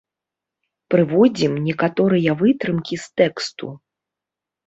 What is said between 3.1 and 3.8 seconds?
тэксту.